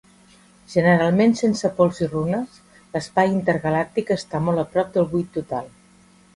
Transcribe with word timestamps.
Generalment 0.75 1.35
sense 1.41 1.71
pols 1.81 1.99
i 2.05 2.09
runes, 2.15 2.57
l'espai 2.95 3.29
intergalàctic 3.35 4.13
està 4.19 4.43
molt 4.49 4.67
a 4.67 4.67
prop 4.75 4.93
del 4.99 5.11
buit 5.15 5.35
total. 5.41 5.73